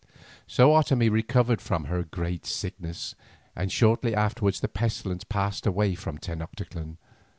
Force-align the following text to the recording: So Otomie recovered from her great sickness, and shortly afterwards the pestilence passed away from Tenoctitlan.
So 0.47 0.71
Otomie 0.71 1.11
recovered 1.11 1.61
from 1.61 1.83
her 1.83 2.01
great 2.01 2.47
sickness, 2.47 3.13
and 3.55 3.71
shortly 3.71 4.15
afterwards 4.15 4.59
the 4.59 4.67
pestilence 4.67 5.23
passed 5.23 5.67
away 5.67 5.93
from 5.93 6.17
Tenoctitlan. 6.17 6.97